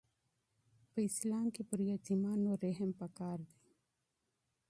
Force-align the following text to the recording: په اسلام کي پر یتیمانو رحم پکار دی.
په 0.91 0.99
اسلام 1.09 1.45
کي 1.55 1.61
پر 1.69 1.79
یتیمانو 1.93 2.51
رحم 2.63 2.91
پکار 3.01 3.39
دی. 3.49 3.59